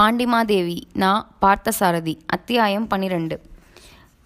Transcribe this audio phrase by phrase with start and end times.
[0.00, 3.36] பாண்டிமாதேவி நான் பார்த்தசாரதி அத்தியாயம் பன்னிரண்டு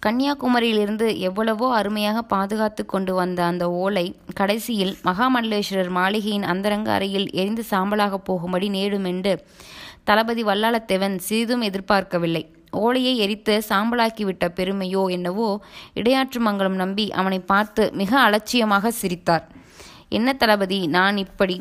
[0.01, 8.25] கன்னியாகுமரியிலிருந்து எவ்வளவோ அருமையாக பாதுகாத்து கொண்டு வந்த அந்த ஓலை கடைசியில் மகாமண்டலேஸ்வரர் மாளிகையின் அந்தரங்க அறையில் எரிந்து சாம்பலாகப்
[8.25, 9.33] போகும்படி நேடுமென்று
[10.03, 12.43] தளபதி வல்லாளத்தேவன் சிறிதும் எதிர்பார்க்கவில்லை.
[12.71, 15.49] ஓலையை எரித்து சாம்பலாக்கிவிட்ட பெருமையோ என்னவோ
[15.93, 19.47] இடையாற்று மங்கலம் நம்பி அவனை பார்த்து மிக அலட்சியமாக சிரித்தார்.
[20.09, 21.57] என்ன தளபதி நான் இப்படி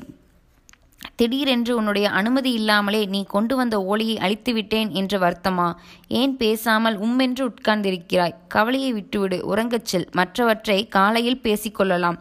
[1.16, 5.74] திடீரென்று உன்னுடைய அனுமதி இல்லாமலே நீ கொண்டு வந்த ஓலையை அழித்து விட்டேன் என்ற வருத்தமா?
[6.08, 8.34] ஏன் பேசாமல் உம்மென்று உட்கார்ந்திருக்கிறாய்?
[8.48, 10.08] கவலையை விட்டுவிடு உறங்கச் செல்.
[10.12, 12.18] மற்றவற்றை காலையில் பேசிக்கொள்ளலாம்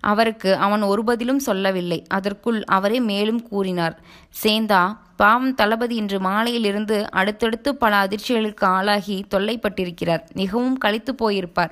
[0.00, 2.04] அவருக்கு அவன் ஒரு பதிலும் சொல்லவில்லை.
[2.08, 4.00] அதற்குள் அவரே மேலும் கூறினார்
[4.42, 10.22] சேந்தா பாவம் தளபதி இன்று மாலையிலிருந்து அடுத்தடுத்து பல அதிர்ச்சிகளுக்கு ஆளாகி தொல்லைப்பட்டிருக்கிறார்.
[10.32, 11.70] மிகவும் களைத்து போயிருப்பார்.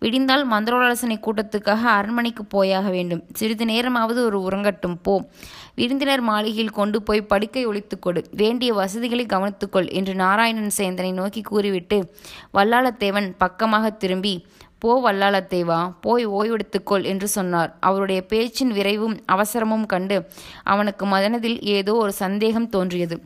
[0.00, 3.22] விடிந்தால் மந்திரோலாசனை கூட்டத்துக்காக அரண்மனைக்கு போயாக வேண்டும்.
[3.32, 4.96] சிறிது நேரமாவது ஒரு உறங்கட்டும்.
[5.02, 5.28] போ.
[5.74, 8.24] விருந்தினர் மாளிகையில் கொண்டு போய் படுக்கை ஒழித்துக் கொடு.
[8.32, 12.12] வேண்டிய வசதிகளை கவனித்துக்கொள் என்று நாராயணன் சேந்தனை நோக்கி கூறிவிட்டு
[12.54, 14.46] வல்லாளத்தேவன் பக்கமாக திரும்பி
[14.82, 17.70] போ வல்லாளத்தேவா போய் ஓய்வெடுத்துக்கொள் என்று சொன்னார்.
[17.80, 20.18] அவருடைய பேச்சின் விரைவும் அவசரமும் கண்டு
[20.64, 23.16] அவனுக்கு மதனதில் ஏதோ ஒரு சந்தேகம் தோன்றியது.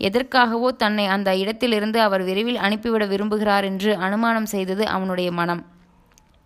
[0.00, 5.62] எதற்காகவோ தன்னை அந்த இடத்திலிருந்து அவர் விரைவில் அனுப்பிவிட விரும்புகிறார் என்று அனுமானம் செய்தது அவனுடைய மனம்.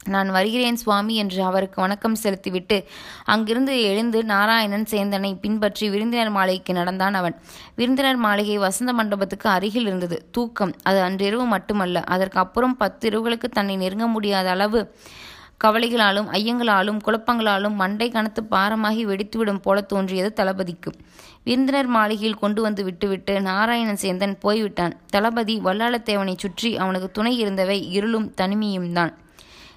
[0.08, 2.76] நான் வருகிறேன் சுவாமி என்று அவருக்கு வணக்கம் செலுத்திவிட்டு
[3.24, 7.34] அங்கிருந்து எழுந்து நாராயணன் சேந்தனை பின்பற்றி விருந்தினர் மாளிகைக்கு நடந்தான் அவன்.
[7.76, 10.28] விருந்தினர் மாளிகை வசந்த மண்டபத்துக்கு அருகில் இருந்தது.
[10.30, 10.74] தூக்கம்.
[10.82, 12.02] அது அன்றிரவு மட்டுமல்ல.
[12.06, 14.82] அதற்கு அப்புறம் பத்து இரவுகளுக்கு தன்னை நெருங்க முடியாத அளவு
[15.64, 20.90] கவலைகளாலும் ஐயங்களாலும் குழப்பங்களாலும் மண்டை கணத்து பாரமாகி வெடித்துவிடும் போல தோன்றியது தளபதிக்கு.
[21.44, 24.96] விருந்தினர் மாளிகையில் கொண்டு வந்து விட்டுவிட்டு நாராயணன் சேந்தன் போய்விட்டான்.
[25.10, 29.12] தளபதி வல்லாளத்தேவனை சுற்றி அவனுக்கு துணை இருந்தவை இருளும் தனிமையும் தான்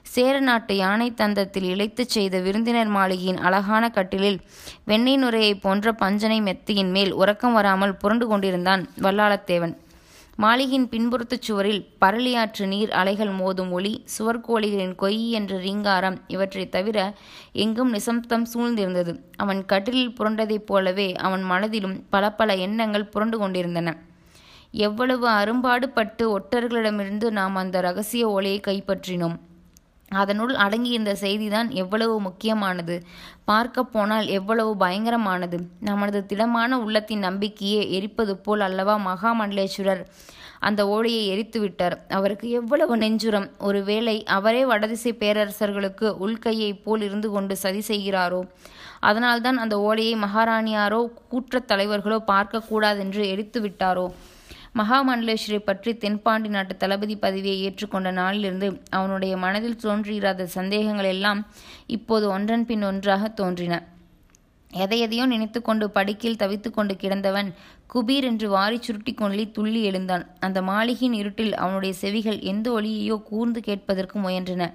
[0.10, 4.40] சேர நாட்டு யானை தந்தத்தில் இழைத்துச் செய்த விருந்தினர் மாளிகையின் அழகான கட்டிலில்
[4.86, 9.78] வெண்ணெய் நுரையை போன்ற பஞ்சனை மெத்தியின் மேல் உறக்கம் வராமல் புரண்டு கொண்டிருந்தான் வல்லாளத்தேவன்.
[10.36, 17.14] மாளிகையின் பின்புறத்துச் சுவரில் பரளியாற்று நீர் அலைகள் மோதும் ஒளி சுவர்கோழிகளின் கொய் என்ற ரீங்காரம் இவற்றைத் தவிர
[17.52, 19.20] எங்கும் நிசப்தம் சூழ்ந்திருந்தது.
[19.36, 23.98] அவன் கட்டிலில் புரண்டதைப் போலவே அவன் மனதிலும் பல பல எண்ணங்கள் புரண்டு கொண்டிருந்தன.
[24.72, 29.36] எவ்வளவு அரும்பாடுபட்டு ஒட்டர்களிடமிருந்து நாம் அந்த ரகசிய ஓலையை கைப்பற்றினோம்.
[30.10, 33.04] அதனுள் அடங்கியிருந்த செய்திதான் எவ்வளவு முக்கியமானது.
[33.44, 35.60] பார்க்க போனால் எவ்வளவு பயங்கரமானது.
[35.80, 40.06] நமது திடமான உள்ளத்தின் நம்பிக்கையே எரிப்பது போல் அல்லவா மகாமண்டலேஸ்வரர்
[40.60, 43.52] அந்த ஓடையை எரித்து விட்டார் அவருக்கு எவ்வளவு நெஞ்சுரம்.
[43.60, 48.50] ஒருவேளை அவரே வடதிசை பேரரசர்களுக்கு உள்கையைப் போல் இருந்து கொண்டு சதி செய்கிறாரோ?
[49.00, 54.12] அதனால்தான் அந்த ஓலையை மகாராணியாரோ கூற்றத் தலைவர்களோ பார்க்கக்கூடாதென்று எரித்து விட்டாரோ
[54.80, 61.42] மகாமண்டலேஸ்வரை பற்றி தென்பாண்டி நாட்டு தளபதி பதவியை ஏற்றுக்கொண்ட நாளிலிருந்து அவனுடைய மனதில் தோன்றியிராத சந்தேகங்கள் எல்லாம்
[61.98, 63.82] இப்போது ஒன்றன் பின் ஒன்றாக தோன்றின.
[64.72, 67.50] எதையெதையோ நினைத்து கொண்டு படுக்கில் தவித்து கொண்டு கிடந்தவன்
[67.94, 70.26] குபீர் என்று வாரி சுருட்டி கொள்ளி துள்ளி எழுந்தான்.
[70.40, 74.66] அந்த மாளிகையின் இருட்டில் அவனுடைய செவிகள் எந்த ஒளியையோ கூர்ந்து கேட்பதற்கு முயன்றன.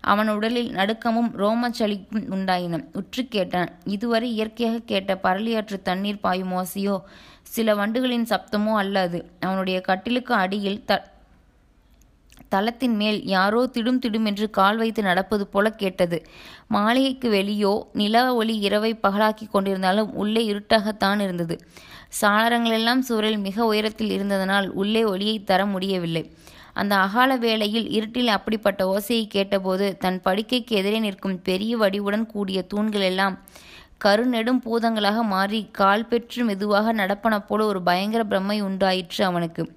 [0.00, 2.84] அவன் உடலில் நடுக்கமும் ரோமச்சலிப்பும் உண்டாயின.
[2.92, 6.98] உற்று கேட்டான் இதுவரை இயற்கையாக கேட்ட பரளியாற்று தண்ணீர் பாயும் ஓசையோ?
[7.42, 11.08] சில வண்டுகளின் சப்தமோ அல்ல அது அவனுடைய கட்டிலுக்கு அடியில் த
[12.48, 16.26] தளத்தின் மேல் யாரோ திடும் திடுமென்று கால் வைத்து நடப்பது போல கேட்டது.
[16.68, 21.60] மாளிகைக்கு வெளியோ நில ஒளி இரவை பகலாக்கி கொண்டிருந்தாலும் உள்ளே இருட்டாகத்தான் இருந்தது.
[22.20, 26.34] சாளரங்களெல்லாம் சுவரில் மிக உயரத்தில் இருந்ததனால் உள்ளே ஒளியை தர முடியவில்லை.
[26.72, 33.00] அந்த அகால வேளையில் இருட்டில் அப்படிப்பட்ட ஓசையை கேட்டபோது தன் படுக்கைக்கு எதிரே நிற்கும் பெரிய வடிவுடன் கூடிய தூண்கள்
[33.00, 33.38] எல்லாம்
[34.04, 39.72] கருநெடும் பூதங்களாக மாறி கால் பெற்று மெதுவாக நடப்பன போல ஒரு பயங்கர பிரம்மை உண்டாயிற்று அவனுக்கு.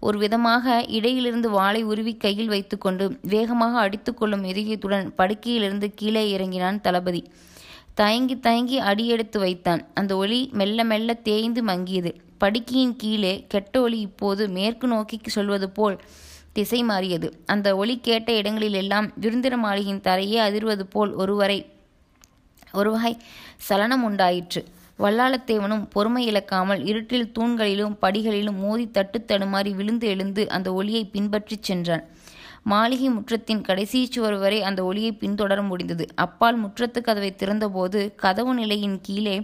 [0.00, 7.30] ஒரு விதமாக இடையிலிருந்து வாளை உருவி கையில் வைத்துக்கொண்டு வேகமாக அடித்துக்கொள்ளும் இதயத்துடன் படுக்கையிலிருந்து கீழே இறங்கினான் தளபதி.
[7.94, 9.88] தயங்கி தயங்கி அடியெடுத்து வைத்தான்.
[9.94, 12.14] அந்த ஒளி மெல்ல மெல்ல தேய்ந்து மங்கியது.
[12.44, 16.00] படுக்கையின் கீழே கெட்ட ஒளி இப்போது மேற்கு நோக்கி சொல்வது போல்
[16.56, 17.28] திசை மாறியது.
[17.46, 21.58] அந்த ஒளி கேட்ட இடங்களிலெல்லாம் விருந்திர மாளிகையின் தரையே அதிர்வது போல் ஒருவரை
[22.72, 23.12] ஒருவகை
[23.68, 24.60] சலனம் உண்டாயிற்று.
[25.02, 32.04] வல்லாளத்தேவனும் பொறுமை இழக்காமல் இருட்டில் தூண்களிலும் படிகளிலும் மோதி தட்டு தடுமாறி விழுந்து எழுந்து அந்த ஒளியை பின்பற்றிச் சென்றான்.
[32.72, 36.04] மாளிகை முற்றத்தின் கடைசி சுவர் வரை அந்த ஒளியை பின்தொடர முடிந்தது.
[36.24, 39.36] அப்பால் முற்றத்து கதவை திறந்தபோது கதவு நிலையின் கீழே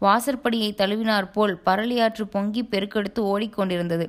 [0.00, 4.06] வாசற்படியை தழுவினார் போல் பரளியாற்று பொங்கி பெருக்கெடுத்து ஓடிக்கொண்டிருந்தது.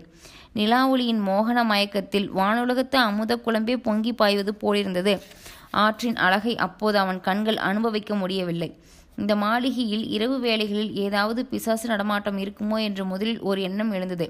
[0.58, 5.14] நிலாவொளியின் மோகன மயக்கத்தில் வானுலகத்து அமுத குழம்பே பொங்கி பாய்வது போலிருந்தது.
[5.84, 8.70] ஆற்றின் அழகை அப்போது அவன் கண்கள் அனுபவிக்க முடியவில்லை.
[9.16, 14.28] இந்த மாளிகையில் இரவு வேளைகளில் ஏதாவது பிசாசு நடமாட்டம் இருக்குமோ என்று முதலில் ஒரு எண்ணம் எழுந்தது.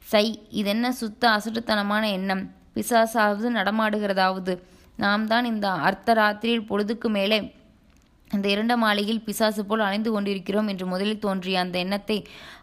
[0.00, 2.42] சை இதென்ன சுத்த அசட்டுத்தனமான எண்ணம்?
[2.74, 4.54] பிசாசாவது நடமாடுகிறதாவது.
[4.96, 7.38] நாம் தான் இந்த அர்த்த ராத்திரியில் பொழுதுக்கு மேலே
[8.34, 12.18] இந்த இரண்ட மாளிகையில் பிசாசு போல் அலைந்து கொண்டிருக்கிறோம் என்று முதலில் தோன்றிய அந்த எண்ணத்தை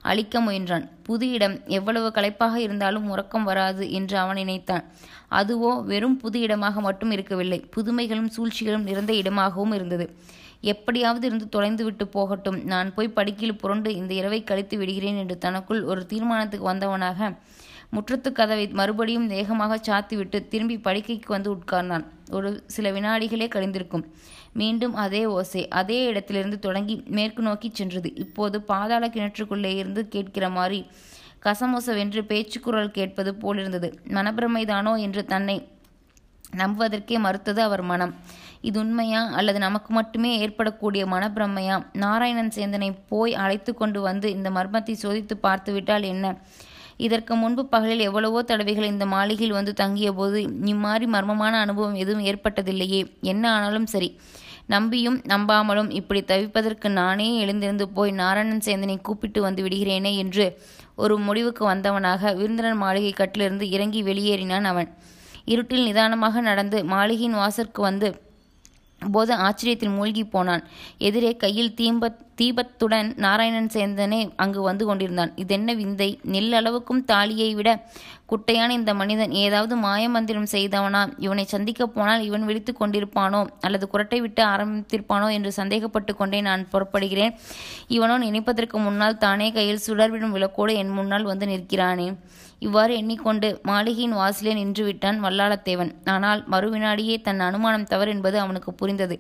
[0.10, 0.86] அழிக்க முயன்றான்.
[1.08, 4.86] புது இடம் எவ்வளவு களைப்பாக இருந்தாலும் உறக்கம் வராது என்று அவன் நினைத்தான்.
[5.40, 7.60] அதுவோ வெறும் புது இடமாக மட்டும் இருக்கவில்லை.
[7.76, 10.08] புதுமைகளும் சூழ்ச்சிகளும் நிறைந்த இடமாகவும் இருந்தது.
[10.74, 12.58] எப்படியாவது இருந்து தொலைந்து விட்டு போகட்டும்.
[12.74, 17.30] நான் போய் படுக்கையில் புரண்டு இந்த இரவை கழித்து விடுகிறேன் என்று தனக்குள் ஒரு தீர்மானத்துக்கு வந்தவனாக
[17.96, 22.06] முற்றத்து கதவை மறுபடியும் வேகமாக சாத்திவிட்டு திரும்பி படுக்கைக்கு வந்து உட்கார்ந்தான்.
[22.38, 24.06] ஒரு சில வினாடிகளே கழிந்திருக்கும்.
[24.54, 28.14] மீண்டும் அதே ஓசை அதே இடத்திலிருந்து தொடங்கி மேற்கு நோக்கி சென்றது.
[28.16, 30.86] இப்போது பாதாள கிணற்றுக்குள்ளே இருந்து கேட்கிற மாதிரி
[31.46, 34.00] கசமோசவென்று பேச்சுக்குரல் கேட்பது போலிருந்தது.
[34.08, 35.56] மனப்பிரமைதானோ என்று தன்னை
[36.58, 38.14] நம்புவதற்கே மறுத்தது அவர் மனம்.
[38.62, 41.86] இது உண்மையா அல்லது நமக்கு மட்டுமே ஏற்படக்கூடிய மனப்பிரமையா?
[41.94, 46.38] நாராயணன் சேந்தனை போய் அழைத்து கொண்டு வந்து இந்த மர்மத்தை சோதித்து பார்த்துவிட்டால் என்ன?
[46.98, 53.12] இதற்கு முன்பு பகலில் எவ்வளவோ தடவைகள் இந்த மாளிகையில் வந்து தங்கிய போது இம்மாறி மர்மமான அனுபவம் எதுவும் ஏற்பட்டதில்லையே.
[53.22, 54.20] என்ன ஆனாலும் சரி.
[54.68, 60.58] நம்பியும் நம்பாமலும் இப்படி தவிப்பதற்கு நானே எழுந்திருந்து போய் நாராயணன் சேந்தனை கூப்பிட்டு வந்து விடுகிறேனே என்று
[60.96, 64.90] ஒரு முடிவுக்கு வந்தவனாக விருந்தினர் மாளிகை கட்டிலிருந்து இறங்கி வெளியேறினான் அவன்.
[65.46, 68.31] இருட்டில் நிதானமாக நடந்து மாளிகையின் வாசற்கு வந்து
[69.12, 70.64] போது ஆச்சரியத்தில் மூழ்கி போனான்.
[70.98, 75.32] எதிரே கையில் தீம்பத் தீபத்துடன் நாராயணன் சேந்தனே அங்கு வந்து கொண்டிருந்தான்.
[75.36, 76.20] இதென்ன விந்தை?
[76.24, 77.86] நெல் அளவுக்கும் தாலியை விட
[78.26, 81.14] குட்டையான இந்த மனிதன் ஏதாவது மாயமந்திரம் செய்தவனா?
[81.18, 83.48] இவனை சந்திக்கப் போனால் இவன் விழித்து கொண்டிருப்பானோ?
[83.60, 85.32] அல்லது குரட்டை விட்டு ஆரம்பித்திருப்பானோ?
[85.32, 87.36] என்று சந்தேகப்பட்டு கொண்டே நான் புறப்படுகிறேன்.
[87.88, 92.14] இவனோ நினைப்பதற்கு முன்னால் தானே கையில் சுடர்விடும் விளக்கோடு என் முன்னால் வந்து நிற்கிறானே?
[92.66, 95.92] இவ்வாறு எண்ணிக்கொண்டு மாளிகையின் வாசலே நின்று விட்டான் வல்லாளத்தேவன்.
[96.14, 99.16] ஆனால் மறுவினாடியே தன் அனுமானம் தவறு என்பது அவனுக்கு புரிந்தது.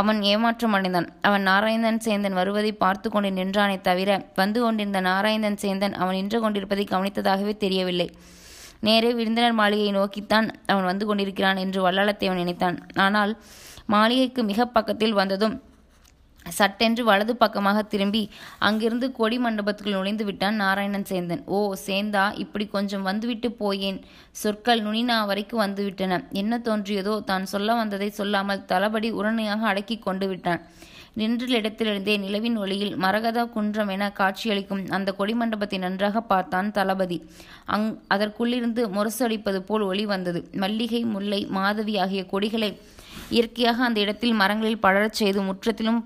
[0.00, 1.08] அவன் ஏமாற்றம் அடைந்தான்.
[1.28, 4.10] அவன் நாராயணன் சேந்தன் வருவதை பார்த்து கொண்டு நின்றானே தவிர
[4.40, 8.08] வந்து கொண்டிருந்த நாராயணன் சேந்தன் அவன் நின்று கொண்டிருப்பதை கவனித்ததாகவே தெரியவில்லை.
[8.88, 12.78] நேரே விருந்தினர் மாளிகையை நோக்கித்தான் அவன் வந்து கொண்டிருக்கிறான் என்று வல்லாளத்தேவன் நினைத்தான்.
[13.06, 13.32] ஆனால்
[13.94, 15.56] மாளிகைக்கு மிக பக்கத்தில் வந்ததும்
[16.58, 18.22] சட்டென்று வலது பக்கமாக திரும்பி
[18.68, 21.42] அங்கிருந்து கொடி மண்டபத்துக்குள் நுழைந்து விட்டான் நாராயணன் சேந்தன்.
[21.56, 23.98] ஓ சேந்தா இப்படி கொஞ்சம் வந்துவிட்டு போயேன்.
[24.42, 26.20] சொற்கள் நுனினா வரைக்கும் வந்துவிட்டன.
[26.42, 30.62] என்ன தோன்றியதோ தான் சொல்ல வந்ததை சொல்லாமல் தளபடி உடனடியாக அடக்கி கொண்டு விட்டான்.
[31.20, 37.18] நின்ற இடத்திலிருந்தே நிலவின் ஒளியில் மரகத குன்றம் என காட்சியளிக்கும் அந்த கொடிமண்டபத்தை நன்றாக பார்த்தான் தளபதி.
[37.74, 40.42] அங் அதற்குள்ளிருந்து முரசடிப்பது போல் ஒளி வந்தது.
[40.64, 42.70] மல்லிகை முல்லை மாதவி ஆகிய கொடிகளை
[43.36, 46.00] இயற்கையாக அந்த இடத்தில் மரங்களில் படரச் செய்து முற்றத்திலும்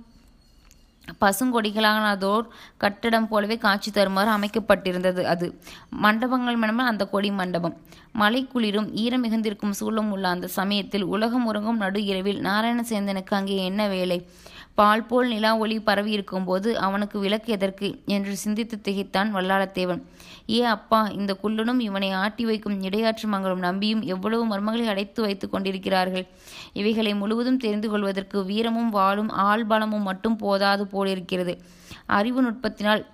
[1.20, 2.46] பசுங்கொடிகளானதோர்
[2.76, 5.60] கட்டடம் போலவே காட்சி தருமாறு அமைக்கப்பட்டிருந்தது அது.
[5.90, 7.76] மண்டபங்கள் மனமே அந்த கொடி மண்டபம்.
[8.12, 13.88] மலை குளிரும் ஈரம் மிகுந்திருக்கும் சூழலும் உள்ள அந்த சமயத்தில் உலகம் உறங்கும் நடு இரவில் நாராயணசேந்தனுக்கு அங்கே என்ன
[13.88, 14.28] வேலை?
[14.74, 18.02] பால் போல் நிலா ஒளி பரவி இருக்கும்போது அவனுக்கு விளக்கு எதற்கு?
[18.06, 20.02] என்று சிந்தித்து திகைத்தான் வல்லாளத்தேவன்.
[20.50, 26.26] ஏ அப்பா இந்த குள்ளனும் இவனை ஆட்டி வைக்கும் இடையாற்று மங்களும் நம்பியும் எவ்வளவு மர்மங்களை அடைத்து வைத்துக் கொண்டிருக்கிறார்கள்?
[26.72, 31.58] இவைகளை முழுவதும் தெரிந்து கொள்வதற்கு வீரமும் வாளும் ஆள்பலமும் மட்டும் போதாது போலிருக்கிறது.
[32.06, 33.04] அறிவு நுட்பத்தினால்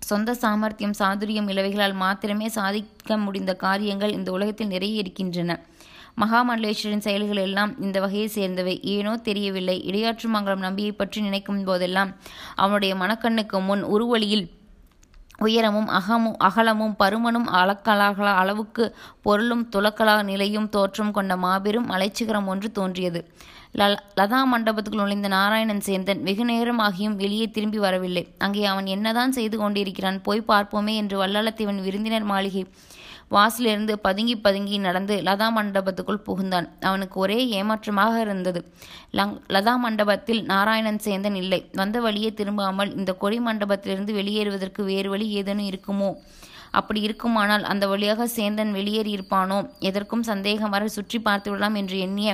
[0.00, 5.60] சொந்த சாமர்த்தியம் சாதுரியம் இளவைகளால் மாத்திரமே சாதிக்க முடிந்த காரியங்கள் இந்த உலகத்தில் நிறைய இருக்கின்றன.
[6.22, 8.74] மகாமண்டலேஸ்வரின் செயல்கள் எல்லாம் இந்த வகையை சேர்ந்தவை.
[8.94, 9.76] ஏனோ தெரியவில்லை.
[9.90, 12.12] இடையாற்று மங்கலம் நம்பியை பற்றி நினைக்கும் போதெல்லாம்
[12.56, 14.46] அவனுடைய மனக்கண்ணுக்கு முன் உருவழியில்
[15.46, 18.84] உயரமும் அகமும் அகலமும் பருமனும் அளக்கலாக அளவுக்கு
[19.26, 23.20] பொருளும் துலக்கலா நிலையும் தோற்றம் கொண்ட மாபெரும் மலைச்சிகரம் ஒன்று தோன்றியது.
[23.78, 23.86] ல
[24.18, 28.24] லதா மண்டபத்துக்குள் நுழைந்த நாராயணன் சேந்தன் வெகு நேரம் ஆகியும் வெளியே திரும்பி வரவில்லை.
[28.38, 32.62] அங்கே அவன் என்னதான் செய்து கொண்டிருக்கிறான் போய் பார்ப்போமே என்று வல்லாளத்தேவன் விருந்தினர் மாளிகை
[33.36, 36.66] வாசலிருந்து பதுங்கி பதுங்கி நடந்து லதா மண்டபத்துக்குள் புகுந்தான்.
[36.88, 38.60] அவனுக்கு ஒரே ஏமாற்றமாக இருந்தது.
[39.18, 41.60] லங் லதா மண்டபத்தில் நாராயணன் சேந்தன் இல்லை.
[41.80, 46.10] வந்த வழியே திரும்பாமல் இந்த கொடி மண்டபத்திலிருந்து வெளியேறுவதற்கு வேறு வழி ஏதேனும் இருக்குமோ?
[46.78, 49.58] அப்படி இருக்குமானால் அந்த வழியாக சேந்தன் வெளியேறியிருப்பானோ?
[49.90, 52.30] எதற்கும் சந்தேகம் வர சுற்றி பார்த்து விடலாம் என்று எண்ணிய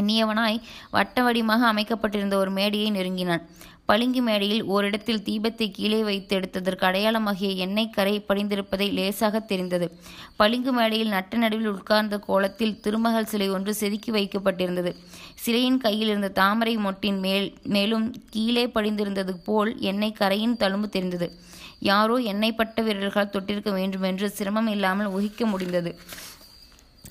[0.00, 0.58] எண்ணியவனாய்
[0.96, 3.44] வட்ட வடிவமாக அமைக்கப்பட்டிருந்த ஒரு மேடையை நெருங்கினான்.
[3.90, 9.86] பளிங்கு மேடையில் ஓரிடத்தில் தீபத்தை கீழே வைத்து எடுத்ததற்கு அடையாளமாகிய எண்ணெய் கரை படிந்திருப்பதை லேசாக தெரிந்தது.
[10.36, 14.92] பளிங்கு மேடையில் நட்ட நடுவில் உட்கார்ந்த கோலத்தில் திருமகள் சிலை ஒன்று செதுக்கி வைக்கப்பட்டிருந்தது.
[15.44, 21.28] சிலையின் கையில் இருந்த தாமரை மொட்டின் மேல் மேலும் கீழே படிந்திருந்தது போல் எண்ணெய் கரையின் தழும்பு தெரிந்தது.
[21.90, 25.92] யாரோ எண்ணெய் பட்ட வீரர்களால் தொட்டிருக்க வேண்டுமென்று சிரமம் இல்லாமல் ஊகிக்க முடிந்தது.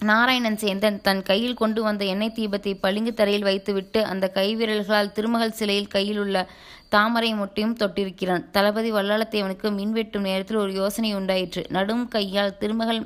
[0.07, 5.87] நாராயணன் சேந்தன் தன் கையில் கொண்டு வந்த எண்ணெய் தீபத்தை பளிங்கு தரையில் வைத்துவிட்டு அந்த கைவிரல்களால் திருமகள் சிலையில்
[5.87, 6.47] கையில் உள்ள
[6.89, 8.43] தாமரை மொட்டையும் தொட்டிருக்கிறான்.
[8.51, 11.65] தளபதி வல்லாளத்தேவனுக்கு மின்வெட்டும் நேரத்தில் ஒரு யோசனை உண்டாயிற்று.
[11.69, 13.01] நடும் கையால் திருமகள்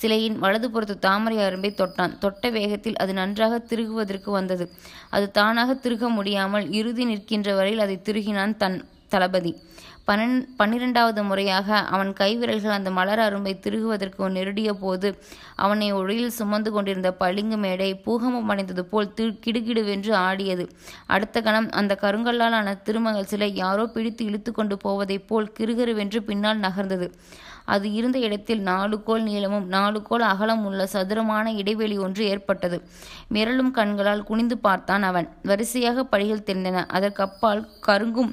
[0.00, 2.18] சிலையின் வலதுபுறத்து தாமரை அரும்பை தொட்டான்.
[2.18, 4.70] தொட்ட வேகத்தில் அது நன்றாக திருகுவதற்கு வந்தது.
[5.10, 9.52] அது தானாக திருக முடியாமல் இறுதி நிற்கின்ற வரையில் அதை திருகினான் தன் தளபதி.
[10.08, 15.08] பன்னெண் பன்னிரெண்டாவது முறையாக அவன் கைவிரல்கள் அந்த மலர் அரும்பை திருகுவதற்கு நெருடிய போது
[15.56, 20.68] அவனை ஒளியில் சுமந்து கொண்டிருந்த பளிங்கு மேடை பூகமம் அடைந்தது போல் தி கிடுகிடுவென்று ஆடியது.
[21.06, 27.08] அடுத்த கணம் அந்த கருங்கல்லாலான திருமகள் சிலை யாரோ பிடித்து இழுத்து கொண்டு போவதைப் போல் கிறுகிறுவென்று பின்னால் நகர்ந்தது.
[27.64, 32.82] அது இருந்த இடத்தில் நாலு கோல் நீளமும் நாலு கோல் அகலம் உள்ள சதுரமான இடைவெளி ஒன்று ஏற்பட்டது.
[33.34, 35.28] மிரளும் கண்களால் குனிந்து பார்த்தான் அவன்.
[35.42, 38.32] வரிசையாக படிகள் தெரிந்தன அதற்கப்பால் கருங்கும்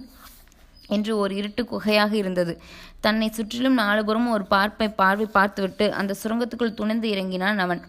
[0.88, 2.62] என்று ஒரு இருட்டு குகையாக இருந்தது.
[3.00, 7.82] தன்னை சுற்றிலும் நாலுபுறமும் ஒரு பார்ப்பை பார்வை பார்த்துவிட்டு அந்த சுரங்கத்துக்குள் துணிந்து இறங்கினான் அவன்.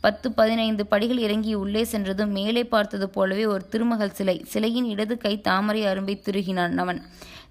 [0.00, 4.44] பத்து பதினைந்து படிகள் இறங்கி உள்ளே சென்றதும் மேலே பார்த்தது போலவே ஒரு திருமகள் சிலை.
[4.46, 7.02] சிலையின் இடது கை தாமரை அரும்பை திருகினான் அவன்.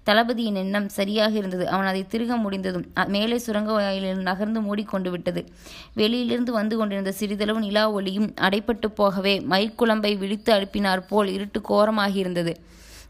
[0.02, 1.68] தளபதியின் எண்ணம் சரியாக இருந்தது.
[1.68, 5.52] அவன் அதை திருக முடிந்ததும் அ- மேலே சுரங்க வாயிலில் நகர்ந்து மூடிக்கொண்டு விட்டது.
[5.94, 12.54] வெளியிலிருந்து வந்து கொண்டிருந்த சிறிதளவு நிலா ஒளியும் அடைப்பட்டு போகவே மயிர்குழம்பை விழித்து அனுப்பினார் போல் இருட்டு கோரமாகியிருந்தது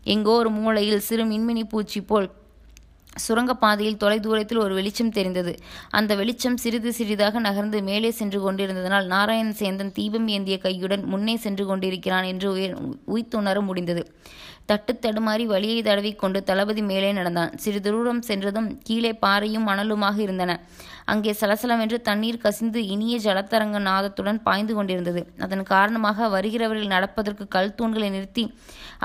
[0.04, 2.30] எங்கோ ஒரு மூலையில் சிறு மின்மினி பூச்சி போல்
[3.28, 5.58] சுரங்கப்பாதையில் தொலை தூரத்தில் ஒரு வெளிச்சம் தெரிந்தது.
[5.90, 11.66] அந்த வெளிச்சம் சிறிது சிறிதாக நகர்ந்து மேலே சென்று கொண்டிருந்ததனால் நாராயண் சேந்தன் தீபம் ஏந்திய கையுடன் முன்னே சென்று
[11.66, 14.14] கொண்டிருக்கிறான் என்று உயர் உய்த்துணர முடிந்தது.
[14.66, 17.52] தட்டு தடுமாறி வழியை தடவிக்கொண்டு தளபதி மேலே நடந்தான்.
[17.56, 20.60] சிறிது தூரம் சென்றதும் கீழே பாறையும் மணலுமாக இருந்தன.
[21.06, 25.22] அங்கே சலசலவென்று தண்ணீர் கசிந்து இனிய ஜலத்தரங்க நாதத்துடன் பாய்ந்து கொண்டிருந்தது.
[25.44, 28.44] அதன் காரணமாக வருகிறவர்கள் நடப்பதற்கு கல் தூண்களை நிறுத்தி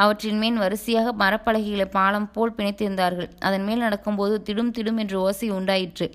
[0.03, 3.29] அவற்றின் மேல் வரிசையாக மரப்பலகைகளை பாலம் போல் பிணைத்திருந்தார்கள்.
[3.47, 6.07] அதன் மேல் நடக்கும்போது திடும் திடும் என்று ஓசை உண்டாயிற்று.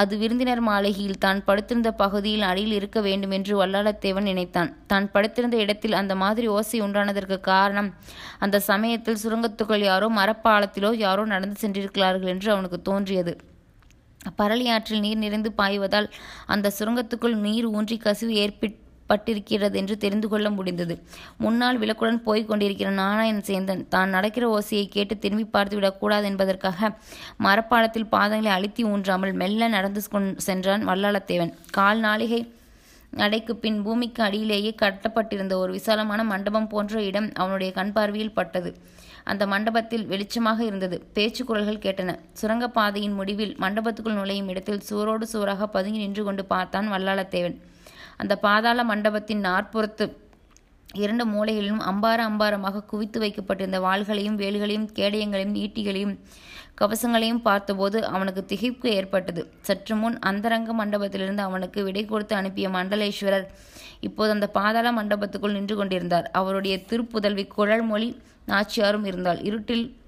[0.00, 4.70] அது விருந்தினர் மாளிகையில் தான் படுத்திருந்த பகுதியில் அடியில் இருக்க வேண்டும் என்று வல்லாளத்தேவன் நினைத்தான்.
[4.90, 7.90] தான் படுத்திருந்த இடத்தில் அந்த மாதிரி ஓசை உண்டானதற்கு காரணம்
[8.46, 13.34] அந்த சமயத்தில் சுரங்கத்துக்குள் யாரோ மரப்பாலத்திலோ யாரோ நடந்து சென்றிருக்கிறார்கள் என்று அவனுக்கு தோன்றியது.
[14.36, 16.10] பரளியாற்றில் நீர் நிறைந்து பாய்வதால்
[16.46, 21.02] அந்த சுரங்கத்துக்குள் நீர் ஊன்றி கசிவு ஏற்பட்டிருக்கிறது என்று தெரிந்து கொள்ள முடிந்தது.
[21.38, 26.98] முன்னால் விளக்குடன் போய்க் கொண்டிருக்கிற நாராயண் சேந்தன் தான் நடக்கிற ஓசையை கேட்டு திரும்பி பார்த்து விடக்கூடாது என்பதற்காக
[27.42, 31.52] மரப்பாலத்தில் பாதங்களை அழுத்தி ஊன்றாமல் மெல்ல நடந்து கொண்- சென்றான் வல்லாளத்தேவன்.
[31.70, 32.52] கால் நாளிகை
[33.10, 38.76] நடைக்கு பின் பூமிக்கு அடியிலேயே கட்டப்பட்டிருந்த ஒரு விசாலமான மண்டபம் போன்ற இடம் அவனுடைய கண் பார்வையில் பட்டது.
[39.24, 41.06] அந்த மண்டபத்தில் வெளிச்சமாக இருந்தது.
[41.12, 42.18] பேச்சு குரல்கள் கேட்டன.
[42.42, 47.56] சுரங்கப்பாதையின் முடிவில் மண்டபத்துக்குள் நுழையும் இடத்தில் சுவரோடு சுவராக பதுங்கி நின்று கொண்டு பார்த்தான் வல்லாளத்தேவன்.
[48.16, 50.16] அந்த பாதாள மண்டபத்தின் நாற்புறத்து
[50.94, 56.18] இரண்டு மூலைகளிலும் அம்பார அம்பாரமாக குவித்து வைக்கப்பட்டிருந்த வாள்களையும் வேல்களையும் கேடயங்களையும் ஈட்டிகளையும்
[56.78, 59.52] கவசங்களையும் பார்த்தபோது அவனுக்கு திகைப்பு ஏற்பட்டது.
[59.60, 63.46] சற்று முன் அந்தரங்க மண்டபத்திலிருந்து அவனுக்கு விடை கொடுத்து அனுப்பிய மண்டலேஸ்வரர்
[64.00, 66.30] இப்போது அந்த பாதாள மண்டபத்துக்குள் நின்று கொண்டிருந்தார்.
[66.32, 68.16] அவருடைய திருப்புதல்வி குழல்மொழி
[68.48, 69.40] நாச்சியாரும் இருந்தாள்.
[69.42, 69.99] இருட்டில்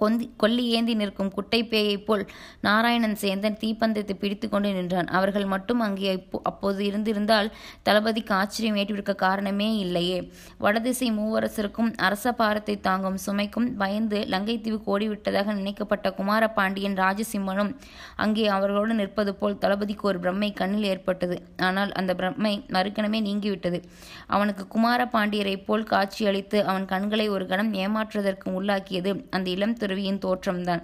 [0.00, 2.26] கொந்தி கொல்லி ஏந்தி நிற்கும் குட்டை பேயைப் போல்
[2.60, 5.06] நாராயணன் சேந்தன் தீப்பந்தத்தை பிடித்து கொண்டு நின்றான்.
[5.06, 10.32] அவர்கள் மட்டும் அங்கே இப்போ- அப்போது இருந்திருந்தால் தளபதிக்கு ஆச்சரியம் ஏற்றிருக்க காரணமே இல்லையே.
[10.58, 17.76] வடதிசை மூவரசருக்கும் அரச பாரத்தை தாங்கும் சுமைக்கும் பயந்து லங்கைத்தீவுக்கு ஓடிவிட்டதாக நினைக்கப்பட்ட குமார பாண்டியன் ராஜசிம்மனும்
[18.16, 21.42] அங்கே அவர்களோடு நிற்பது போல் தளபதிக்கு ஒரு பிரம்மை கண்ணில் ஏற்பட்டது.
[21.56, 23.82] ஆனால் அந்த பிரம்மை மறுக்கணமே நீங்கிவிட்டது.
[24.26, 29.24] அவனுக்கு குமார பாண்டியரைப் போல் காட்சியளித்து அவன் கண்களை ஒரு கணம் ஏமாற்றுவதற்கு உள்ளாக்கியது.
[29.30, 30.82] அந்த இளம் துறவியின் தோற்றம்தான்.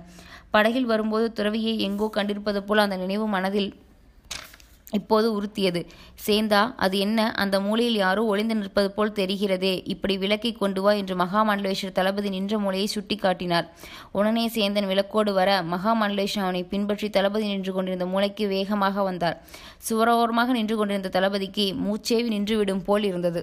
[0.55, 3.73] படகில் வரும்போது துறவியை எங்கோ கண்டிருப்பது போல் அந்த நினைவு மனதில்
[4.97, 5.81] இப்போது உறுத்தியது.
[6.27, 7.21] சேந்தா அது என்ன?
[7.43, 9.73] அந்த மூலையில் யாரோ ஒளிந்து நிற்பது போல் தெரிகிறதே.
[9.93, 13.67] இப்படி விளக்கை கொண்டு வா என்று மகாமண்டலேஸ்வர் தளபதி நின்ற மூலையை சுட்டி காட்டினார்
[14.13, 19.39] உடனே சேந்தன் விளக்கோடு வர மகாமண்டலேஸ்வர் அவனை பின்பற்றி தளபதி நின்று கொண்டிருந்த மூலைக்கு வேகமாக வந்தார்.
[19.89, 23.43] சுவரோரமாக நின்று கொண்டிருந்த தளபதிக்கு மூச்சேவி நின்றுவிடும் போல் இருந்தது.